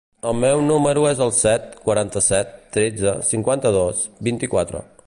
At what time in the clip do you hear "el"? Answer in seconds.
0.29-0.37, 1.25-1.33